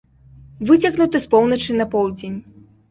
Выцягнуты 0.71 1.17
з 1.27 1.31
поўначы 1.37 1.71
на 1.81 1.85
поўдзень. 1.97 2.37